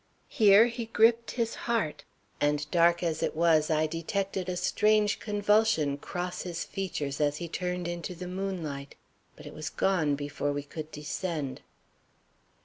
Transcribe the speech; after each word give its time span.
Here 0.33 0.65
he 0.65 0.85
gripped 0.87 1.29
his 1.29 1.53
heart; 1.69 2.03
and, 2.41 2.65
dark 2.71 3.03
as 3.03 3.21
it 3.21 3.35
was, 3.35 3.69
I 3.69 3.85
detected 3.85 4.49
a 4.49 4.57
strange 4.57 5.19
convulsion 5.19 5.99
cross 5.99 6.41
his 6.41 6.63
features 6.63 7.21
as 7.21 7.37
he 7.37 7.47
turned 7.47 7.87
into 7.87 8.15
the 8.15 8.27
moonlight. 8.27 8.95
But 9.35 9.45
it 9.45 9.53
was 9.53 9.69
gone 9.69 10.15
before 10.15 10.53
we 10.53 10.63
could 10.63 10.91
descend. 10.91 11.61